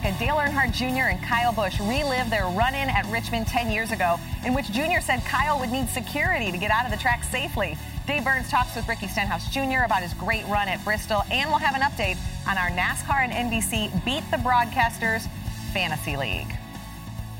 [0.00, 1.08] America, Dale Earnhardt Jr.
[1.10, 5.00] and Kyle Busch relive their run in at Richmond 10 years ago, in which Jr.
[5.00, 7.76] said Kyle would need security to get out of the track safely.
[8.06, 9.84] Dave Burns talks with Ricky Stenhouse Jr.
[9.84, 12.16] about his great run at Bristol, and we'll have an update
[12.48, 15.28] on our NASCAR and NBC Beat the Broadcasters
[15.72, 16.59] Fantasy League.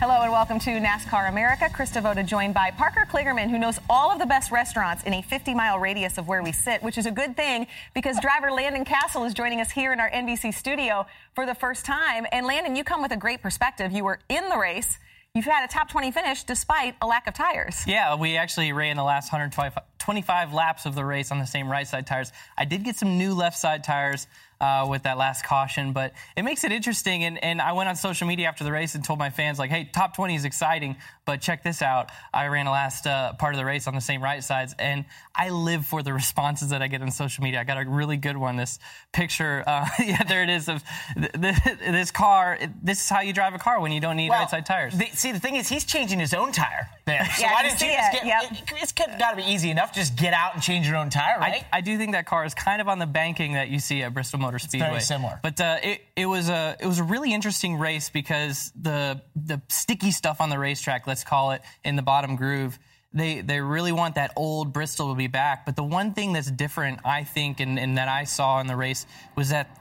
[0.00, 1.66] Hello and welcome to NASCAR America.
[1.66, 5.20] Krista Voda joined by Parker Kligerman, who knows all of the best restaurants in a
[5.20, 8.86] 50 mile radius of where we sit, which is a good thing because driver Landon
[8.86, 12.24] Cassill is joining us here in our NBC studio for the first time.
[12.32, 13.92] And Landon, you come with a great perspective.
[13.92, 14.98] You were in the race.
[15.34, 17.86] You've had a top 20 finish despite a lack of tires.
[17.86, 21.86] Yeah, we actually ran the last 125 laps of the race on the same right
[21.86, 22.32] side tires.
[22.56, 24.28] I did get some new left side tires
[24.60, 25.92] uh, with that last caution.
[25.92, 27.24] But it makes it interesting.
[27.24, 29.70] And, and I went on social media after the race and told my fans, like,
[29.70, 32.10] hey, top 20 is exciting, but check this out.
[32.34, 35.04] I ran the last uh, part of the race on the same right sides, and
[35.34, 37.60] I live for the responses that I get on social media.
[37.60, 38.56] I got a really good one.
[38.56, 38.78] This
[39.12, 40.82] picture, uh, yeah, there it is of
[41.16, 42.58] th- th- this car.
[42.82, 44.96] This is how you drive a car when you don't need Well, right side tires.
[44.96, 47.24] the- see, the thing is, he's changing his own tire there.
[47.36, 48.26] So Yeah, why didn't you just it, get?
[48.26, 48.52] yep.
[48.52, 49.94] it- it's got to be easy enough.
[49.94, 51.64] Just get out and change your own tire, right?
[51.72, 54.02] I, I do think that car is kind of on the banking that you see
[54.02, 54.88] at Bristol Motor Speedway.
[54.88, 55.38] very similar.
[55.42, 59.60] But uh, it, it was a it was a really interesting race because the the
[59.68, 62.78] sticky stuff on the racetrack, let's call it, in the bottom groove.
[63.12, 65.66] They, they really want that old Bristol to be back.
[65.66, 68.76] But the one thing that's different, I think, and, and that I saw in the
[68.76, 69.79] race was that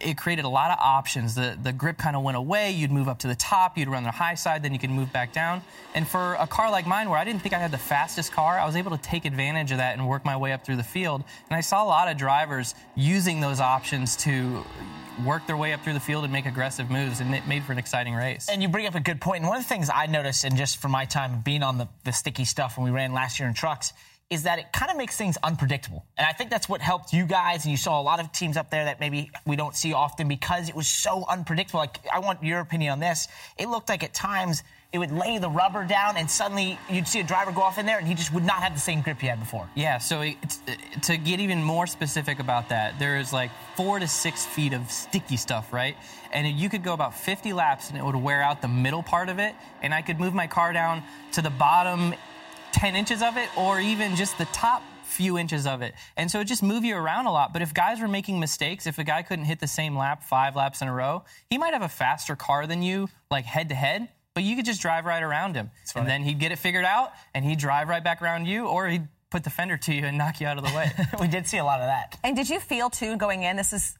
[0.00, 1.34] it created a lot of options.
[1.34, 2.70] The the grip kind of went away.
[2.70, 3.76] You'd move up to the top.
[3.76, 4.62] You'd run the high side.
[4.62, 5.62] Then you could move back down.
[5.94, 8.58] And for a car like mine, where I didn't think I had the fastest car,
[8.58, 10.82] I was able to take advantage of that and work my way up through the
[10.82, 11.24] field.
[11.50, 14.64] And I saw a lot of drivers using those options to
[15.24, 17.72] work their way up through the field and make aggressive moves, and it made for
[17.72, 18.48] an exciting race.
[18.48, 19.40] And you bring up a good point.
[19.40, 21.88] And one of the things I noticed, and just from my time being on the,
[22.04, 23.92] the sticky stuff when we ran last year in trucks,
[24.30, 26.04] is that it kind of makes things unpredictable.
[26.18, 27.64] And I think that's what helped you guys.
[27.64, 30.28] And you saw a lot of teams up there that maybe we don't see often
[30.28, 31.80] because it was so unpredictable.
[31.80, 33.28] Like, I want your opinion on this.
[33.56, 34.62] It looked like at times
[34.92, 37.84] it would lay the rubber down, and suddenly you'd see a driver go off in
[37.84, 39.68] there, and he just would not have the same grip he had before.
[39.74, 43.98] Yeah, so it's, uh, to get even more specific about that, there is like four
[43.98, 45.94] to six feet of sticky stuff, right?
[46.32, 49.28] And you could go about 50 laps and it would wear out the middle part
[49.28, 51.02] of it, and I could move my car down
[51.32, 52.14] to the bottom
[52.78, 55.94] 10 inches of it, or even just the top few inches of it.
[56.16, 57.52] And so it just move you around a lot.
[57.52, 60.54] But if guys were making mistakes, if a guy couldn't hit the same lap five
[60.54, 63.74] laps in a row, he might have a faster car than you, like head to
[63.74, 64.08] head.
[64.32, 65.72] But you could just drive right around him.
[65.96, 68.86] And then he'd get it figured out and he'd drive right back around you, or
[68.86, 70.92] he'd put the fender to you and knock you out of the way.
[71.20, 72.16] we did see a lot of that.
[72.22, 73.56] And did you feel too going in?
[73.56, 73.98] This is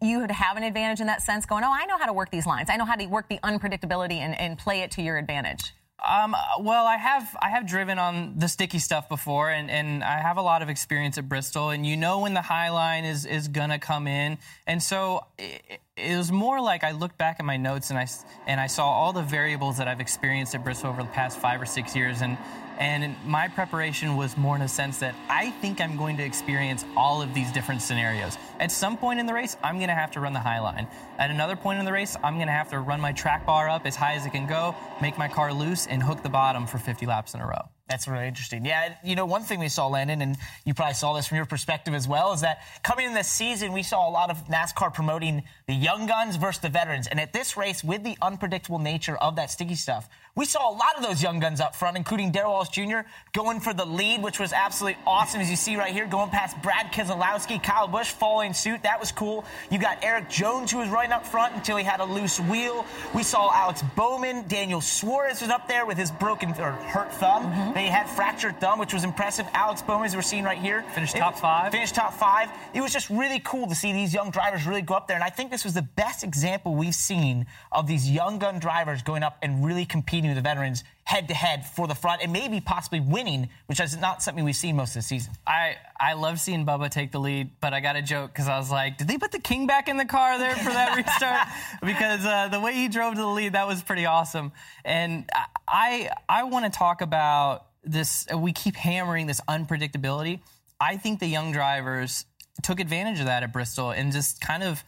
[0.00, 1.46] you would have an advantage in that sense.
[1.46, 2.70] Going, oh, I know how to work these lines.
[2.70, 5.72] I know how to work the unpredictability and, and play it to your advantage.
[6.06, 10.18] Um, well, I have I have driven on the sticky stuff before, and, and I
[10.20, 13.26] have a lot of experience at Bristol, and you know when the high line is
[13.26, 17.44] is gonna come in, and so it, it was more like I looked back at
[17.44, 18.06] my notes and I
[18.46, 21.60] and I saw all the variables that I've experienced at Bristol over the past five
[21.60, 22.38] or six years, and
[22.80, 26.86] and my preparation was more in a sense that I think I'm going to experience
[26.96, 28.38] all of these different scenarios.
[28.58, 30.88] At some point in the race, I'm going to have to run the high line.
[31.18, 33.68] At another point in the race, I'm going to have to run my track bar
[33.68, 36.66] up as high as it can go, make my car loose, and hook the bottom
[36.66, 37.68] for 50 laps in a row.
[37.90, 38.64] That's really interesting.
[38.64, 41.44] Yeah, you know, one thing we saw, Landon, and you probably saw this from your
[41.44, 44.94] perspective as well, is that coming in this season, we saw a lot of NASCAR
[44.94, 47.08] promoting the young guns versus the veterans.
[47.08, 50.08] And at this race, with the unpredictable nature of that sticky stuff,
[50.40, 53.00] we saw a lot of those young guns up front, including Darrell Wallace Jr.
[53.34, 56.56] going for the lead, which was absolutely awesome, as you see right here, going past
[56.62, 58.82] Brad Keselowski, Kyle Busch following suit.
[58.84, 59.44] That was cool.
[59.70, 62.86] You got Erik Jones, who was running up front until he had a loose wheel.
[63.14, 64.48] We saw Alex Bowman.
[64.48, 67.42] Daniel Suarez was up there with his broken or hurt thumb.
[67.44, 67.74] Mm-hmm.
[67.74, 69.46] They had fractured thumb, which was impressive.
[69.52, 71.70] Alex Bowman, as we're seeing right here, Finished top five.
[71.70, 72.48] Finished top five.
[72.72, 75.16] It was just really cool to see these young drivers really go up there.
[75.16, 79.02] And I think this was the best example we've seen of these young gun drivers
[79.02, 82.60] going up and really competing the veterans head to head for the front and maybe
[82.60, 85.32] possibly winning, which is not something we've seen most of the season.
[85.46, 88.56] I, I love seeing Bubba take the lead, but I got a joke because I
[88.58, 91.48] was like, did they put the king back in the car there for that restart?
[91.84, 94.52] because uh, the way he drove to the lead, that was pretty awesome.
[94.84, 95.28] And
[95.66, 98.26] I, I want to talk about this.
[98.34, 100.40] We keep hammering this unpredictability.
[100.80, 102.24] I think the young drivers
[102.62, 104.82] took advantage of that at Bristol and just kind of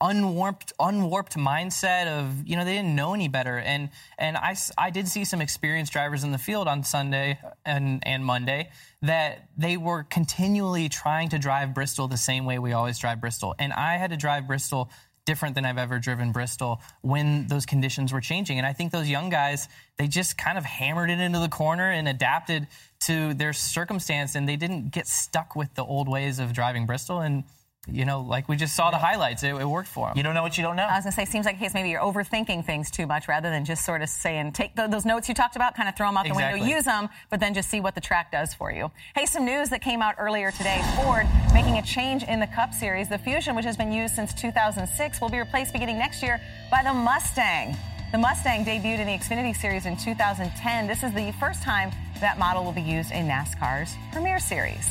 [0.00, 3.58] unwarped unwarped mindset of you know they didn't know any better.
[3.58, 8.02] And and I, I did see some experienced drivers in the field on Sunday and
[8.06, 8.70] and Monday
[9.02, 13.54] that they were continually trying to drive Bristol the same way we always drive Bristol.
[13.58, 14.90] And I had to drive Bristol
[15.24, 18.56] different than I've ever driven Bristol when those conditions were changing.
[18.56, 21.90] And I think those young guys they just kind of hammered it into the corner
[21.90, 22.66] and adapted
[23.00, 27.20] to their circumstance and they didn't get stuck with the old ways of driving Bristol.
[27.20, 27.44] And
[27.90, 29.42] you know, like we just saw the highlights.
[29.42, 30.16] It, it worked for him.
[30.16, 30.84] You don't know what you don't know.
[30.84, 33.28] I was going to say, seems like a case maybe you're overthinking things too much
[33.28, 35.96] rather than just sort of saying, take the, those notes you talked about, kind of
[35.96, 36.60] throw them out the Exactly.
[36.60, 38.90] window, use them, but then just see what the track does for you.
[39.14, 42.72] Hey, some news that came out earlier today Ford making a change in the Cup
[42.74, 43.08] Series.
[43.08, 46.40] The Fusion, which has been used since 2006, will be replaced beginning next year
[46.70, 47.76] by the Mustang.
[48.12, 50.86] The Mustang debuted in the Xfinity Series in 2010.
[50.86, 51.90] This is the first time
[52.20, 54.88] that model will be used in NASCAR's Premier Series.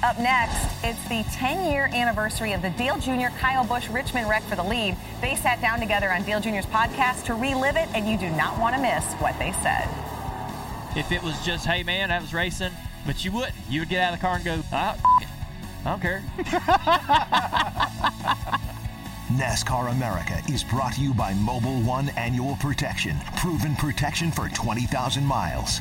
[0.00, 3.36] Up next, it's the 10 year anniversary of the Dale Jr.
[3.38, 4.94] Kyle Busch Richmond wreck for the lead.
[5.20, 8.56] They sat down together on Dale Jr.'s podcast to relive it, and you do not
[8.60, 9.88] want to miss what they said.
[10.96, 12.70] If it was just, hey man, I was racing,
[13.06, 13.56] but you wouldn't.
[13.68, 15.28] You would get out of the car and go, ah, it.
[15.84, 16.22] I don't care.
[19.32, 23.16] NASCAR America is brought to you by Mobil One Annual Protection.
[23.36, 25.80] Proven protection for 20,000 miles.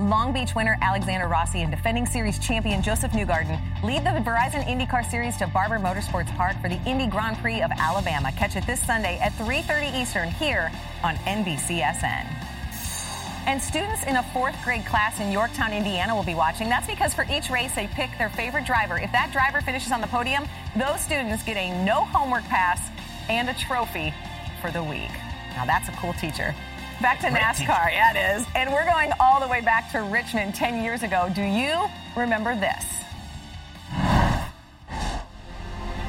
[0.00, 5.04] Long Beach winner Alexander Rossi and defending series champion Josef Newgarden lead the Verizon IndyCar
[5.10, 8.30] Series to Barber Motorsports Park for the Indy Grand Prix of Alabama.
[8.30, 10.70] Catch it this Sunday at 3:30 Eastern here
[11.02, 12.26] on NBCSN.
[13.46, 16.68] And students in a fourth grade class in Yorktown, Indiana will be watching.
[16.68, 18.98] That's because for each race, they pick their favorite driver.
[18.98, 22.88] If that driver finishes on the podium, those students get a no homework pass
[23.28, 24.14] and a trophy
[24.60, 25.10] for the week.
[25.56, 26.54] Now that's a cool teacher.
[27.00, 27.58] Back to NASCAR.
[27.58, 27.90] teacher.
[27.92, 28.46] Yeah, it is.
[28.56, 31.30] And we're going all the way back to Richmond 10 years ago.
[31.32, 31.86] Do you
[32.16, 32.84] remember this?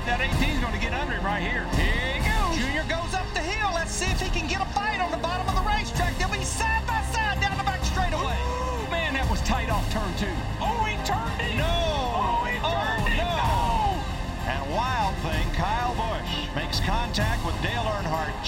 [0.10, 1.70] That 18's going to get under him right here.
[1.78, 2.58] Here he goes.
[2.58, 3.70] Junior goes up the hill.
[3.76, 6.18] Let's see if he can get a fight on the bottom of the racetrack.
[6.18, 8.34] They'll be side by side down the back straightaway.
[8.34, 10.34] Ooh, man, that was tight off turn two.
[10.58, 11.54] Oh, he turned it.
[11.56, 11.70] No.
[11.70, 12.39] Oh,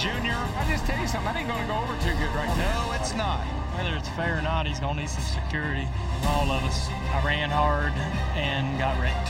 [0.02, 0.58] Earnhardt Jr.
[0.58, 1.32] I just tell you something.
[1.32, 2.86] That ain't going to go over too good right now.
[2.86, 3.40] No, it's not.
[3.76, 5.86] Whether it's fair or not, he's going to need some security
[6.20, 6.88] from all of us.
[6.88, 7.92] I ran hard
[8.34, 9.28] and got wrecked.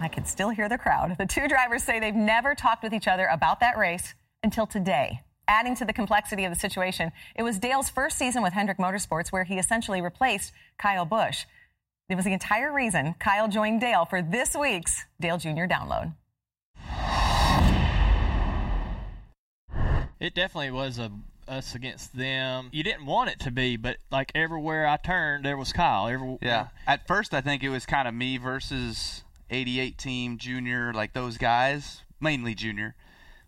[0.00, 1.16] I could still hear the crowd.
[1.18, 5.20] The two drivers say they've never talked with each other about that race until today.
[5.46, 9.28] Adding to the complexity of the situation, it was Dale's first season with Hendrick Motorsports
[9.28, 11.44] where he essentially replaced Kyle Busch.
[12.08, 15.66] It was the entire reason Kyle joined Dale for this week's Dale Jr.
[15.66, 16.14] download.
[20.20, 21.10] It definitely was a
[21.48, 22.68] us against them.
[22.72, 26.06] You didn't want it to be, but like everywhere I turned, there was Kyle.
[26.08, 26.68] Every, Yeah.
[26.86, 31.38] At first, I think it was kind of me versus 88 team, junior, like those
[31.38, 32.94] guys, mainly junior.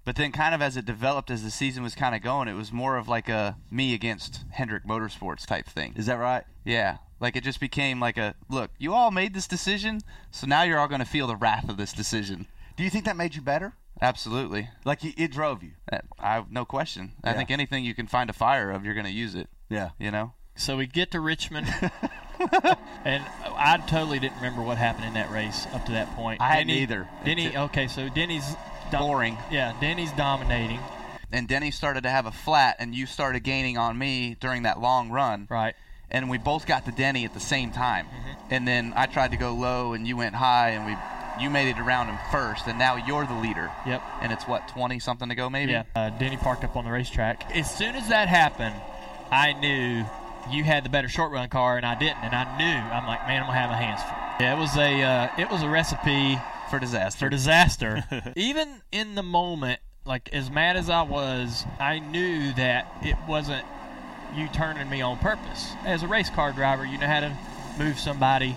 [0.05, 2.55] But then, kind of as it developed as the season was kind of going, it
[2.55, 5.93] was more of like a me against Hendrick Motorsports type thing.
[5.95, 6.45] Is that right?
[6.65, 6.99] Yeah.
[7.21, 10.01] Like it just became like a look, you all made this decision,
[10.31, 12.47] so now you're all going to feel the wrath of this decision.
[12.77, 13.75] Do you think that made you better?
[14.03, 14.69] Absolutely.
[14.85, 15.73] Like it, it drove you?
[15.93, 17.13] I have no question.
[17.23, 17.37] I Yeah.
[17.37, 19.49] think anything you can find a fire of, you're going to use it.
[19.69, 19.91] Yeah.
[19.99, 20.33] You know?
[20.57, 21.67] So we get to Richmond,
[23.05, 26.41] and I totally didn't remember what happened in that race up to that point.
[26.41, 27.09] I hadn't Denny- either.
[27.25, 28.45] Denny, okay, so Denny's
[28.91, 29.39] dom- Boring.
[29.51, 30.81] Yeah, Denny's dominating.
[31.33, 34.81] And Denny started to have a flat, and you started gaining on me during that
[34.81, 35.47] long run.
[35.51, 35.75] Right.
[36.11, 38.07] and we both got to Denny at the same time.
[38.07, 38.47] Mm-hmm.
[38.51, 40.93] And then I tried to go low, and you went high, and we
[41.41, 43.71] you made it around him first, and now you're the leader.
[43.87, 44.03] Yep.
[44.23, 45.73] And it's what twenty something to go, maybe.
[45.73, 47.55] Yeah, uh, Denny parked up on the racetrack.
[47.57, 48.75] As soon as that happened,
[49.31, 50.05] I knew
[50.51, 52.19] you had the better short run car, and I didn't.
[52.23, 54.17] And I knew I'm like, man, I'm gonna have my hands full.
[54.41, 56.39] Yeah, it was a uh, it was a recipe
[56.71, 57.27] For disaster.
[57.27, 58.05] for disaster.
[58.37, 63.65] Even in the moment, like as mad as I was, I knew that it wasn't
[64.35, 65.73] you turning me on purpose.
[65.85, 67.37] As a race car driver, you know how to
[67.79, 68.57] move somebody.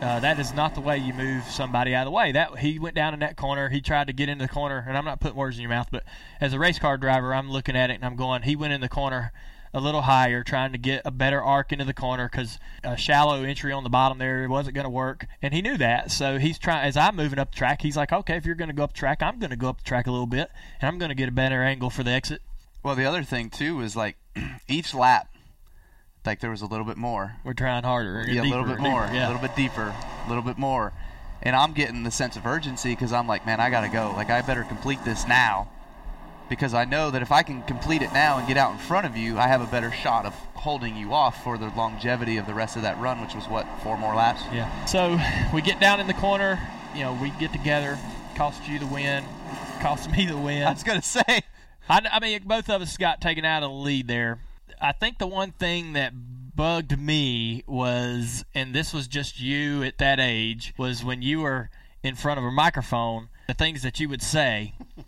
[0.00, 2.30] Uh, that is not the way you move somebody out of the way.
[2.30, 3.68] That he went down in that corner.
[3.68, 5.88] He tried to get into the corner, and I'm not putting words in your mouth,
[5.90, 6.04] but
[6.40, 8.42] as a race car driver, I'm looking at it and I'm going.
[8.42, 9.32] He went in the corner.
[9.74, 13.42] a little higher, trying to get a better arc into the corner because a shallow
[13.42, 16.10] entry on the bottom there wasn't going to work, and he knew that.
[16.10, 16.86] So he's trying.
[16.86, 18.92] As I'm moving up the track, he's like, "Okay, if you're going to go up
[18.92, 20.50] the track, I'm going to go up the track a little bit,
[20.80, 22.40] and I'm going to get a better angle for the exit."
[22.82, 24.16] Well, the other thing too was like
[24.68, 25.28] each lap,
[26.24, 27.36] like there was a little bit more.
[27.44, 28.24] We're trying harder.
[28.28, 29.26] Yeah, a little bit more, deeper, yeah.
[29.26, 29.94] a little bit deeper,
[30.26, 30.92] a little bit more.
[31.42, 34.12] And I'm getting the sense of urgency because I'm like, man, I got to go.
[34.16, 35.68] Like, I better complete this now
[36.48, 39.06] because I know that if I can complete it now and get out in front
[39.06, 42.46] of you, I have a better shot of holding you off for the longevity of
[42.46, 44.42] the rest of that run, which was what, four more laps?
[44.52, 44.84] Yeah.
[44.86, 45.18] So
[45.54, 46.58] we get down in the corner.
[46.94, 47.98] You know, we get together.
[48.34, 49.24] Cost you the win.
[49.80, 50.62] Cost me the win.
[50.62, 51.42] I was gonna say.
[51.88, 54.38] I, I mean, both of us got taken out of the lead there.
[54.80, 56.12] I think the one thing that
[56.54, 61.70] bugged me was, and this was just you at that age, was when you were
[62.02, 64.74] in front of a microphone, the things that you would say.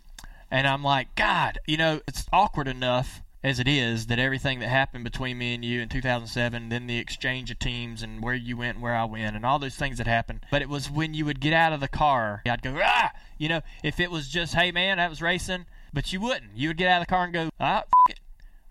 [0.52, 4.68] And I'm like, God, you know, it's awkward enough as it is that everything that
[4.68, 8.56] happened between me and you in 2007, then the exchange of teams and where you
[8.56, 10.40] went and where I went and all those things that happened.
[10.50, 13.48] But it was when you would get out of the car, I'd go, ah, you
[13.48, 16.56] know, if it was just, hey man, that was racing, but you wouldn't.
[16.56, 18.20] You would get out of the car and go, ah, fuck it.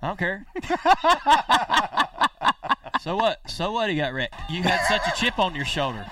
[0.01, 0.45] I don't care.
[3.01, 3.41] so what?
[3.49, 3.89] So what?
[3.89, 4.35] He got wrecked.
[4.49, 6.05] You had such a chip on your shoulder,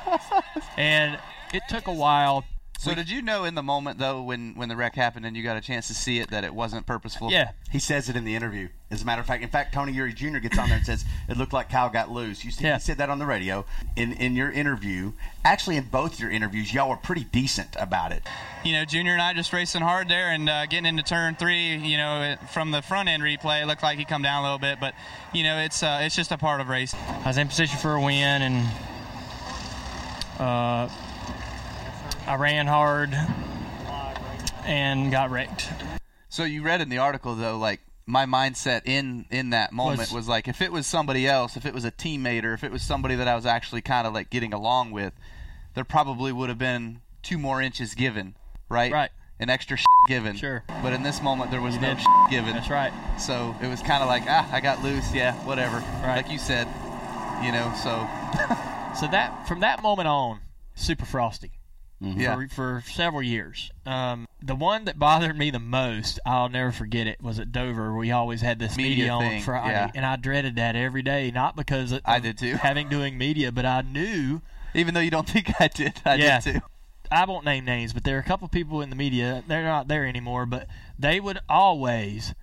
[0.78, 1.20] and
[1.54, 2.44] it took a while.
[2.80, 5.44] So did you know in the moment though when when the wreck happened and you
[5.44, 7.32] got a chance to see it that it wasn't purposeful?
[7.32, 7.52] Yeah.
[7.72, 8.70] He says it in the interview.
[8.92, 10.38] As a matter of fact, in fact, Tony Eury Jr.
[10.38, 12.46] gets on there and says it looked like Kyle got loose.
[12.46, 12.76] You, see, Yeah.
[12.76, 13.66] you said that on the radio
[13.96, 15.12] in in your interview.
[15.44, 18.22] Actually, in both your interviews, y'all were pretty decent about it.
[18.64, 21.76] you know, Junior and I just racing hard there and uh, getting into turn three.
[21.78, 24.44] You know, it, from the front end replay, it looked like he come down a
[24.44, 24.94] little bit, but
[25.34, 26.94] you know, it's uh, it's just a part of race.
[26.94, 28.68] I was in position for a win, and
[30.40, 30.90] uh,
[32.28, 33.14] I ran hard
[34.66, 35.70] and got wrecked.
[36.30, 40.12] So you read in the article though, like my mindset in in that moment was,
[40.12, 42.72] Was- like if it was somebody else, if it was a teammate or if it
[42.72, 45.14] was somebody that I was actually kind of like getting along with,
[45.74, 48.36] there probably would have been two more inches given,
[48.70, 48.92] right?
[48.92, 49.10] Right.
[49.40, 50.36] An extra shit given.
[50.36, 50.64] Sure.
[50.82, 52.00] But in this moment, there was You no did.
[52.00, 52.54] shit given.
[52.56, 52.92] That's right.
[53.20, 55.14] So it was kind of like, ah, I got loose.
[55.14, 55.78] Yeah, whatever.
[56.04, 56.18] Right.
[56.18, 56.68] Like you said,
[57.44, 57.72] you know.
[57.84, 57.90] So
[59.00, 60.40] So that from that moment on,
[60.76, 61.52] super frosty.
[62.00, 62.36] Yeah.
[62.36, 63.72] For, for several years.
[63.86, 67.96] Um, the one that bothered me the most, I'll never forget it, was at Dover.
[67.96, 69.92] We always had this Media media, on thing, Friday, yeah.
[69.96, 71.32] and I dreaded that every day.
[71.32, 72.54] Not because of I did too.
[72.62, 74.42] having doing media, but I knew.
[74.76, 76.40] even though you don't think I did, I Yeah.
[76.40, 76.60] did too.
[77.10, 79.44] I won't name names, but there are a couple of people in the media.
[79.48, 80.68] They're not there anymore, but
[81.00, 82.36] they would always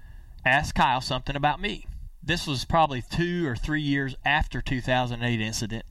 [0.44, 1.86] ask Kyle something about me.
[2.22, 5.84] This was probably two or three years after 2008 incident.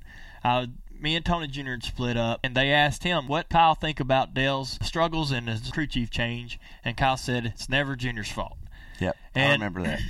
[0.43, 0.65] Uh,
[1.03, 1.72] me and Tony Jr.
[1.72, 5.69] had split up, and they asked him what Kyle think about Dale's struggles and his
[5.69, 8.57] crew chief change, and Kyle said it's never Junior's fault.
[9.00, 10.00] Yep, I remember that.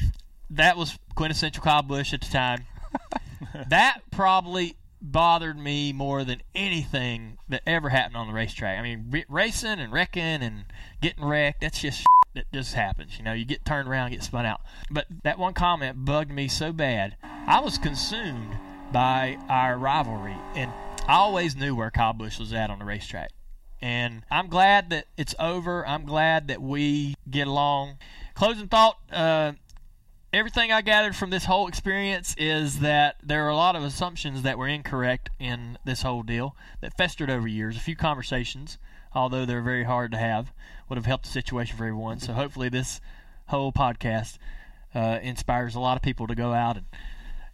[0.50, 2.66] That was quintessential Kyle Busch at the time.
[3.70, 8.78] that probably bothered me more than anything that ever happened on the racetrack.
[8.78, 10.66] I mean, r- racing and wrecking and
[11.02, 13.18] getting wrecked, that's just shit that just happens.
[13.18, 14.62] You know, you get turned around, get spun out.
[14.92, 17.16] But that one comment bugged me so bad.
[17.24, 18.56] I was consumed
[18.94, 20.72] by our rivalry, and
[21.08, 23.32] I always knew where Kyle Busch was at on the racetrack.
[23.82, 25.86] And I'm glad that it's over.
[25.86, 27.98] I'm glad that we get along.
[28.36, 29.54] Closing thought, uh,
[30.32, 34.44] everything I gathered from this whole experience is that there are a lot of assumptions
[34.44, 37.76] that were incorrect in this whole deal that festered over years.
[37.76, 38.78] A few conversations,
[39.14, 40.54] although they're very hard to have,
[40.88, 42.20] would have helped the situation for everyone.
[42.20, 43.02] So hopefully, this
[43.48, 44.38] whole podcast
[44.96, 46.86] uh, inspires a lot of people to go out and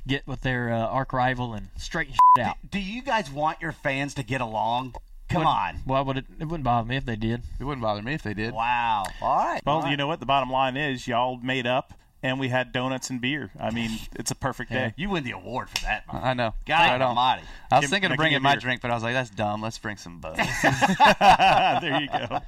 [0.07, 2.57] get with their uh, arch rival and straighten shit out.
[2.69, 4.95] Do you guys want your fans to get along?
[5.29, 5.75] Come Wouldn't- on.
[5.85, 7.41] Well, would it, it wouldn't bother me if they did.
[7.59, 8.53] It wouldn't bother me if they did.
[8.53, 9.03] Wow.
[9.21, 9.61] All right.
[9.65, 9.91] Well, all right.
[9.91, 10.19] you know what?
[10.19, 13.51] The bottom line is y'all made up, and we had donuts and beer.
[13.59, 14.93] I mean, it's a perfect day.
[14.97, 16.23] You win the award for that, man.
[16.23, 16.55] I know.
[16.65, 17.01] God Right on.
[17.03, 17.43] almighty.
[17.71, 18.61] I was Give- thinking now of give me bringing my beer.
[18.61, 19.61] drink, but I was like, that's dumb.
[19.61, 20.35] Let's bring some buzz.
[20.63, 22.39] there you go.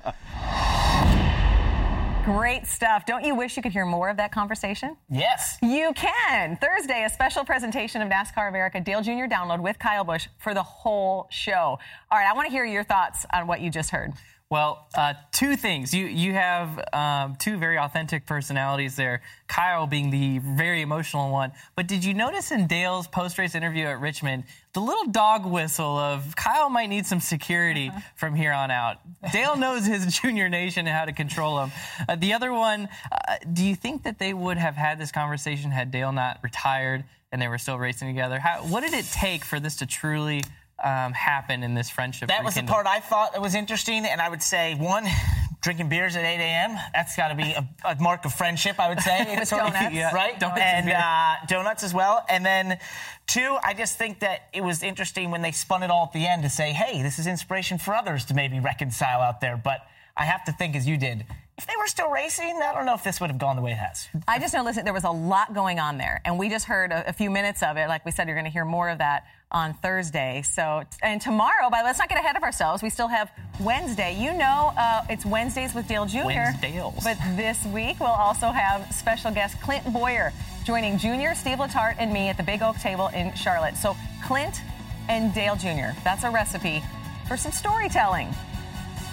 [2.26, 3.08] Great stuff.
[3.08, 4.96] Don't you wish you could hear more of that conversation?
[5.10, 5.58] Yes.
[5.64, 6.56] You can.
[6.58, 9.26] Thursday, a special presentation of NASCAR America Dale Jr.
[9.26, 11.80] Download with Kyle Busch for the whole show.
[12.12, 14.14] All right, I want to hear your thoughts on what you just heard.
[14.52, 15.94] Well, uh, two things.
[15.94, 19.22] You you have um, two very authentic personalities there.
[19.48, 23.86] Kyle being the very emotional one, but did you notice in Dale's post race interview
[23.86, 24.44] at Richmond
[24.74, 29.00] the little dog whistle of Kyle might need some security from here on out.
[29.34, 31.72] Dale knows his junior nation and how to control him.
[32.08, 35.72] Uh, the other one, uh, do you think that they would have had this conversation
[35.72, 37.04] had Dale not retired
[37.34, 38.40] and they were still racing together?
[38.40, 40.44] How, what did it take for this to truly
[40.84, 42.28] um, happen in this friendship?
[42.30, 45.06] That was the part I thought was interesting, and I would say one,
[45.62, 46.78] drinking beers at 8 a.m.
[46.94, 49.36] That's got to be a, a, mark of friendship, I would say.
[49.40, 49.94] With donuts.
[49.94, 50.40] Yeah, right?
[50.40, 52.26] Donuts and and uh, donuts as well.
[52.30, 52.80] And then,
[53.28, 56.26] two, I just think that it was interesting when they spun it all at the
[56.28, 59.56] end to say, hey, this is inspiration for others to maybe reconcile out there.
[59.56, 59.86] But
[60.18, 61.26] I have to think, as you did,
[61.58, 63.72] if they were still racing, I don't know if this would have gone the way
[63.72, 64.08] it has.
[64.28, 66.92] I just know, listen, there was a lot going on there, and we just heard
[66.92, 67.88] a, a few minutes of it.
[67.88, 70.42] Like we said, you're going to hear more of that on Thursday.
[70.44, 72.82] So, and tomorrow, but let's not get ahead of ourselves.
[72.82, 74.16] We still have Wednesday.
[74.20, 76.20] You know, uh, it's Wednesdays with Dale Jr.
[76.20, 77.04] Wednesdales.
[77.04, 82.12] But this week, we'll also have special guest Clint Bowyer joining Junior, Steve Letarte, and
[82.14, 83.76] me at the Big Oak Table in Charlotte.
[83.76, 84.62] So, Clint
[85.10, 85.98] and Dale Jr.
[86.04, 86.82] That's a recipe
[87.28, 88.34] for some storytelling.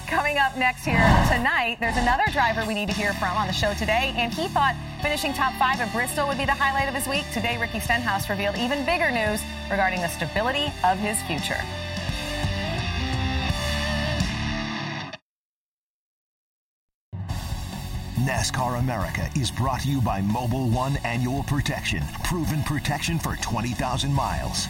[0.08, 3.52] Coming up next here tonight, there's another driver we need to hear from on the
[3.52, 6.94] show today, and he thought finishing top five at Bristol would be the highlight of
[6.94, 7.26] his week.
[7.34, 11.60] Today, Ricky Stenhouse revealed even bigger news regarding the stability of his future.
[18.24, 22.02] NASCAR America is brought to you by Mobil One Annual Protection.
[22.24, 24.68] Proven protection for 20,000 miles.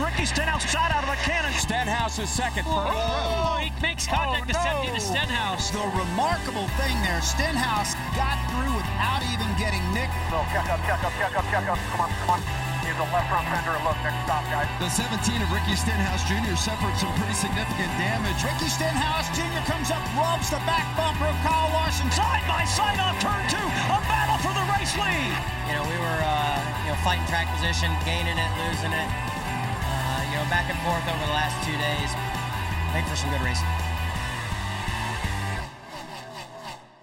[0.00, 1.52] Ricky Stenhouse shot out of a cannon.
[1.52, 2.64] Stenhouse is second.
[2.64, 5.68] First Oh, he makes contact to safety to Stenhouse.
[5.70, 10.16] The remarkable thing there, Stenhouse got through without even getting nicked.
[10.32, 11.78] So check up, check up, check up, check up.
[11.92, 12.40] Come on, come on.
[12.80, 13.76] Here's a left front fender.
[13.84, 14.64] Look, next stop, guys.
[14.80, 16.56] The 17 of Ricky Stenhouse Jr.
[16.56, 18.40] suffered some pretty significant damage.
[18.40, 19.60] Ricky Stenhouse Jr.
[19.68, 22.08] comes up, rubs the back bumper of Kyle Larson.
[22.08, 23.68] Side by side on turn two.
[23.92, 25.36] A battle for the race lead.
[25.68, 26.56] You know, we were, uh,
[26.88, 29.29] you know, fighting track position, gaining it, losing it.
[30.40, 32.16] You know, back and forth over the last two days.
[32.94, 33.66] Make for some good racing.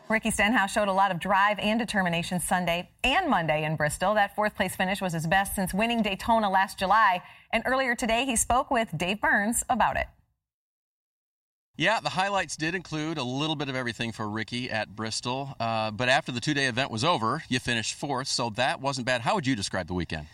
[0.10, 4.16] Ricky Stenhouse showed a lot of drive and determination Sunday and Monday in Bristol.
[4.16, 7.22] That fourth place finish was his best since winning Daytona last July.
[7.54, 10.08] And earlier today, he spoke with Dave Burns about it.
[11.76, 15.56] Yeah, the highlights did include a little bit of everything for Ricky at Bristol.
[15.60, 19.06] Uh, but after the two day event was over, you finished fourth, so that wasn't
[19.06, 19.22] bad.
[19.22, 20.26] How would you describe the weekend?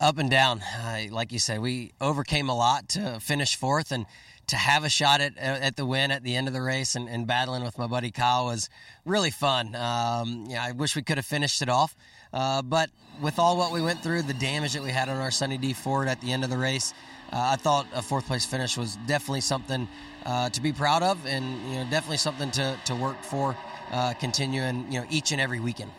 [0.00, 0.60] Up and down.
[0.60, 4.06] Uh, like you said, we overcame a lot to finish fourth and
[4.48, 7.08] to have a shot at, at the win at the end of the race and,
[7.08, 8.68] and battling with my buddy Kyle was
[9.04, 9.74] really fun.
[9.74, 11.96] Um, yeah, I wish we could have finished it off.
[12.32, 12.90] Uh, but
[13.22, 15.72] with all what we went through, the damage that we had on our Sunny D
[15.72, 16.92] Ford at the end of the race,
[17.32, 19.88] uh, I thought a fourth place finish was definitely something
[20.26, 23.56] uh, to be proud of, and you know definitely something to, to work for,
[23.92, 25.90] uh, continuing you know each and every weekend.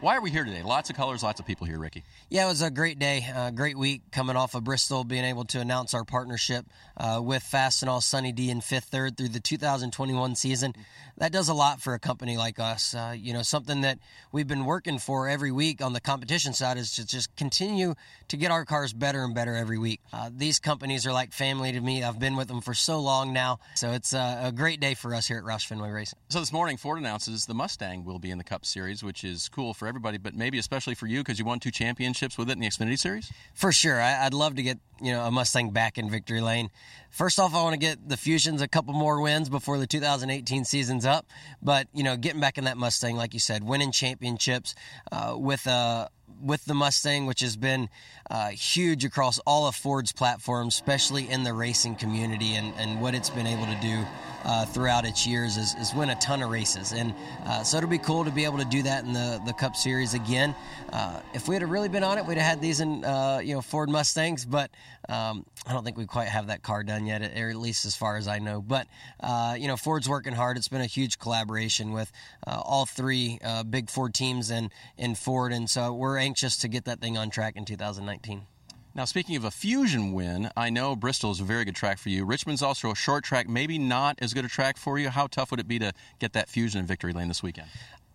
[0.00, 0.62] Why are we here today?
[0.62, 2.04] Lots of colors, lots of people here, Ricky.
[2.30, 5.44] Yeah, it was a great day, a great week coming off of Bristol, being able
[5.44, 6.64] to announce our partnership
[6.96, 10.72] uh, with Fastenal Sunny D and Fifth Third through the 2021 season.
[11.18, 12.94] That does a lot for a company like us.
[12.94, 13.98] Uh, you know, something that
[14.32, 17.94] we've been working for every week on the competition side is to just continue
[18.28, 20.00] to get our cars better and better every week.
[20.14, 22.02] Uh, these companies are like family to me.
[22.02, 25.28] I've been with them for so long now, so it's a great day for us
[25.28, 26.18] here at Roush Fenway Racing.
[26.30, 29.50] So this morning, Ford announces the Mustang will be in the Cup Series, which is
[29.50, 32.52] cool for everybody, but maybe especially for you because you won two championships with it
[32.52, 33.30] in the Xfinity Series.
[33.52, 36.70] For sure, I, would love to get you know a Mustang back in victory lane.
[37.10, 40.64] First off, I want to get the Fusions a couple more wins before the 2018
[40.64, 41.26] season's up.
[41.60, 44.74] But you know, getting back in that Mustang, like you said, winning championships
[45.12, 46.08] uh, with a
[46.40, 47.88] with the Mustang, which has been
[48.30, 53.14] uh, huge across all of Ford's platforms, especially in the racing community, and, and what
[53.14, 54.04] it's been able to do
[54.44, 56.92] uh, throughout its years is, is, win a ton of races.
[56.92, 59.52] And uh, so it'll be cool to be able to do that in the, the
[59.52, 60.54] Cup Series again.
[60.92, 63.54] Uh, if we had really been on it, we'd have had these in uh, you
[63.54, 64.70] know Ford Mustangs, but
[65.10, 67.96] um, I don't think we quite have that car done yet, or at least as
[67.96, 68.62] far as I know.
[68.62, 68.86] But
[69.20, 70.56] uh, you know, Ford's working hard.
[70.56, 72.10] It's been a huge collaboration with
[72.46, 77.00] all three big Ford teams and in Ford, and so we're anxious to get that
[77.00, 78.46] thing on track in 2019.
[78.92, 82.08] Now, speaking of a fusion win, I know Bristol is a very good track for
[82.08, 82.24] you.
[82.24, 85.10] Richmond's also a short track, maybe not as good a track for you.
[85.10, 87.68] How tough would it be to get that fusion in victory lane this weekend?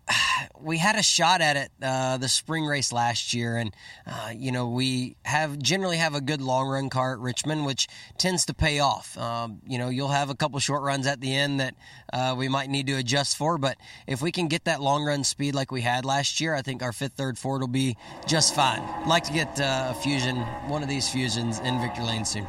[0.60, 3.74] we had a shot at it uh, the spring race last year, and
[4.06, 7.88] uh, you know we have generally have a good long run car at Richmond, which
[8.18, 9.16] tends to pay off.
[9.18, 11.74] Um, you know you'll have a couple short runs at the end that
[12.12, 15.24] uh, we might need to adjust for, but if we can get that long run
[15.24, 18.54] speed like we had last year, I think our fifth, third, Ford will be just
[18.54, 18.80] fine.
[18.80, 20.36] I'd like to get uh, a fusion,
[20.68, 22.46] one of these fusions in victory lane soon.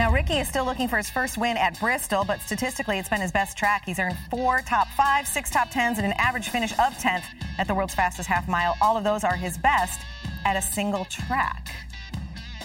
[0.00, 3.20] Now, Ricky is still looking for his first win at Bristol, but statistically, it's been
[3.20, 3.82] his best track.
[3.84, 7.24] He's earned four top five, six top tens, and an average finish of 10th
[7.58, 8.78] at the world's fastest half mile.
[8.80, 10.00] All of those are his best
[10.46, 11.68] at a single track.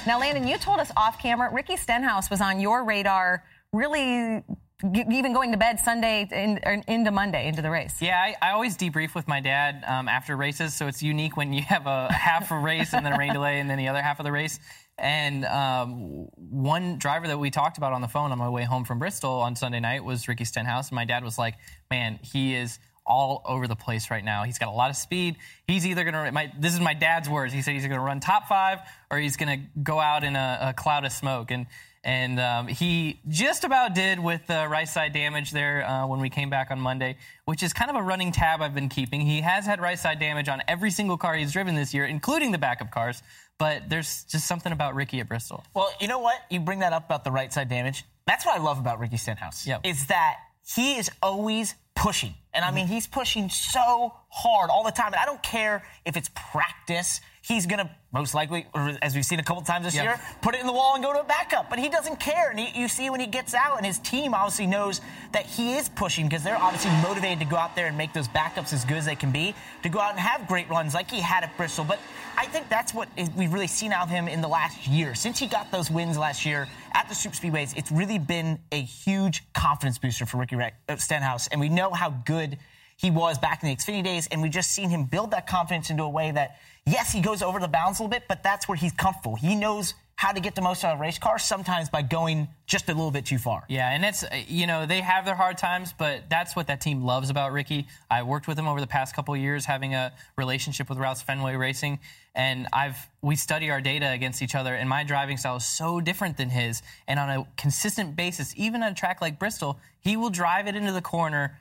[0.07, 3.43] Now, Landon, you told us off camera, Ricky Stenhouse was on your radar
[3.73, 4.41] really
[4.83, 8.01] even going to bed Sunday in, into Monday into the race.
[8.01, 11.53] Yeah, I, I always debrief with my dad um, after races, so it's unique when
[11.53, 14.01] you have a half a race and then a rain delay and then the other
[14.01, 14.59] half of the race.
[14.97, 18.85] And um, one driver that we talked about on the phone on my way home
[18.85, 20.89] from Bristol on Sunday night was Ricky Stenhouse.
[20.89, 21.55] And my dad was like,
[21.91, 24.43] man, he is all over the place right now.
[24.43, 25.35] He's got a lot of speed.
[25.67, 27.53] He's either going to, this is my dad's words.
[27.53, 28.79] He said he's going to run top five
[29.11, 31.51] or he's going to go out in a, a cloud of smoke.
[31.51, 31.67] And
[32.05, 36.29] and um, he just about did with the right side damage there uh, when we
[36.29, 39.21] came back on Monday, which is kind of a running tab I've been keeping.
[39.21, 42.51] He has had right side damage on every single car he's driven this year, including
[42.51, 43.23] the backup cars.
[43.57, 45.63] But there's just something about Ricky at Bristol.
[45.73, 46.35] Well, you know what?
[46.51, 48.05] You bring that up about the right side damage.
[48.27, 49.65] That's what I love about Ricky Stenhouse.
[49.65, 49.81] Yep.
[49.85, 52.35] Is that he is always pushing.
[52.53, 55.07] And I mean, he's pushing so hard all the time.
[55.07, 57.21] And I don't care if it's practice.
[57.41, 58.65] He's going to most likely,
[59.01, 61.11] as we've seen a couple times this year, put it in the wall and go
[61.11, 61.69] to a backup.
[61.69, 62.49] But he doesn't care.
[62.49, 65.01] And he, you see when he gets out, and his team obviously knows
[65.33, 68.29] that he is pushing because they're obviously motivated to go out there and make those
[68.29, 71.11] backups as good as they can be, to go out and have great runs like
[71.11, 71.83] he had at Bristol.
[71.83, 71.99] But
[72.37, 75.13] I think that's what we've really seen out of him in the last year.
[75.13, 78.81] Since he got those wins last year at the Super Speedways, it's really been a
[78.81, 81.49] huge confidence booster for Ricky uh, Stenhouse.
[81.49, 82.57] And we know how good
[82.97, 85.89] he was back in the Xfinity days, and we've just seen him build that confidence
[85.89, 88.67] into a way that, yes, he goes over the bounds a little bit, but that's
[88.67, 89.35] where he's comfortable.
[89.35, 92.47] He knows how to get the most out of a race car, sometimes by going
[92.67, 93.65] just a little bit too far.
[93.67, 97.03] Yeah, and it's, you know, they have their hard times, but that's what that team
[97.03, 97.87] loves about Ricky.
[98.09, 101.57] I worked with him over the past couple years, having a relationship with Roush Fenway
[101.57, 101.99] Racing,
[102.33, 105.99] and I've we study our data against each other, and my driving style is so
[105.99, 106.81] different than his.
[107.07, 110.75] And on a consistent basis, even on a track like Bristol, he will drive it
[110.75, 111.57] into the corner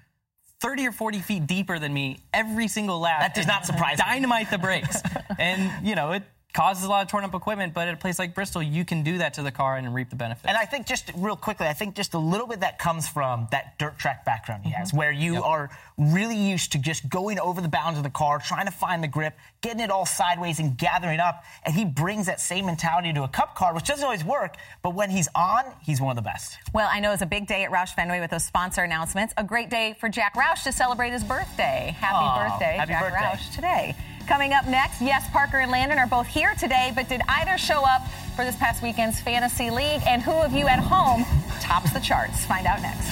[0.65, 3.21] 30 or 40 feet deeper than me every single lap.
[3.21, 4.49] That does not surprise dynamite me.
[4.49, 5.03] Dynamite the brakes.
[5.39, 6.23] and, you know, it
[6.55, 9.03] causes a lot of torn up equipment, but at a place like Bristol, you can
[9.03, 10.47] do that to the car and reap the benefits.
[10.47, 13.49] And I think just real quickly, I think just a little bit that comes from
[13.51, 14.99] that dirt track background he has, mm-hmm.
[14.99, 15.43] where you yep.
[15.43, 19.03] are really used to just going over the bounds of the car, trying to find
[19.03, 21.43] the grip, getting it all sideways and gathering up.
[21.67, 24.95] And he brings that same mentality to a cup car, which doesn't always work, but
[24.95, 26.57] when he's on, he's one of the best.
[26.73, 29.35] Well, I know it's a big day at Roush Fenway with those sponsor announcements.
[29.37, 31.97] A great day for Jack Roush to celebrate his birthday.
[31.99, 33.27] Happy Aww, birthday, happy Jack birthday.
[33.27, 33.97] Roush, today.
[34.27, 37.85] Coming up next, yes, Parker and Landon are both here today, but did either show
[37.85, 38.03] up
[38.35, 40.01] for this past weekend's Fantasy League?
[40.07, 41.25] And who of you at home
[41.61, 42.45] tops the charts?
[42.47, 43.11] Find out next.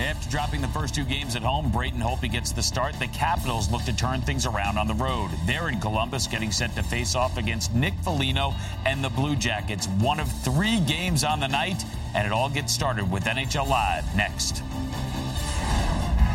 [0.00, 2.98] After dropping the first two games at home, Braden Holtby gets the start.
[2.98, 5.30] The Capitals look to turn things around on the road.
[5.46, 8.54] They're in Columbus, getting set to face off against Nick Foligno
[8.86, 9.86] and the Blue Jackets.
[9.86, 14.16] One of three games on the night, and it all gets started with NHL Live
[14.16, 14.62] next.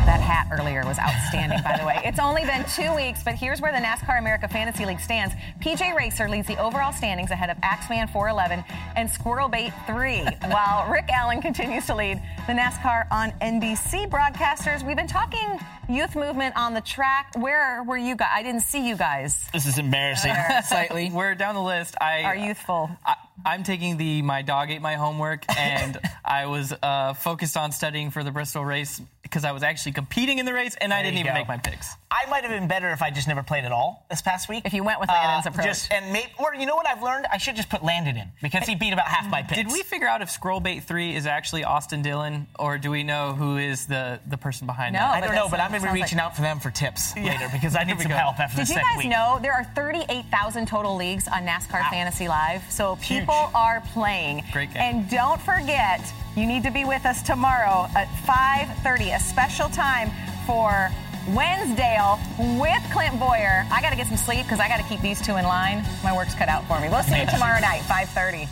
[0.06, 2.00] That hat earlier was outstanding, by the way.
[2.04, 5.34] It's only been two weeks, but here's where the NASCAR America Fantasy League stands.
[5.60, 8.64] PJ Racer leads the overall standings ahead of Axeman 411
[8.96, 14.84] and Squirrelbait 3, while Rick Allen continues to lead the NASCAR on NBC broadcasters.
[14.84, 17.32] We've been talking youth movement on the track.
[17.36, 18.30] Where were you guys?
[18.32, 19.48] I didn't see you guys.
[19.52, 20.34] This is embarrassing,
[20.66, 21.10] slightly.
[21.12, 21.94] We're down the list.
[22.00, 22.90] I are youthful.
[23.04, 27.72] I, I'm taking the my dog ate my homework, and I was uh, focused on
[27.72, 30.98] studying for the Bristol race because I was actually competing in the race, and there
[30.98, 31.38] I didn't even go.
[31.38, 31.94] make my picks.
[32.10, 34.64] I might have been better if I just never played at all this past week.
[34.66, 37.02] If you went with Landon's uh, approach, just, and maybe, or you know what I've
[37.02, 39.56] learned, I should just put Landon in because he beat about half my picks.
[39.56, 43.34] Did we figure out if Squirrelbait Three is actually Austin Dillon, or do we know
[43.34, 45.02] who is the the person behind no, it?
[45.02, 46.26] I don't know, but I'm going to be reaching like...
[46.26, 47.26] out for them for tips yeah.
[47.26, 48.68] later because I need some help after this.
[48.68, 49.08] Did you guys week.
[49.08, 51.88] know there are 38,000 total leagues on NASCAR wow.
[51.90, 52.62] Fantasy Live?
[52.72, 53.20] So Huge.
[53.20, 54.42] people are playing.
[54.52, 54.82] Great game.
[54.82, 56.00] And don't forget,
[56.40, 60.10] you need to be with us tomorrow at 5:30, a special time
[60.46, 60.90] for
[61.28, 62.18] Wednesdale
[62.58, 63.66] with Clint Bowyer.
[63.70, 65.84] I got to get some sleep because I got to keep these two in line.
[66.02, 66.88] My work's cut out for me.
[66.88, 68.48] We'll see you tomorrow night, 5:30.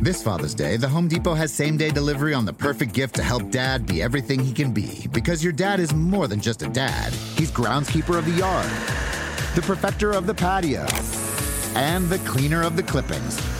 [0.00, 3.22] This Father's Day, the Home Depot has same day delivery on the perfect gift to
[3.22, 5.08] help dad be everything he can be.
[5.12, 8.70] Because your dad is more than just a dad, he's groundskeeper of the yard,
[9.56, 10.86] the perfecter of the patio,
[11.74, 13.59] and the cleaner of the clippings.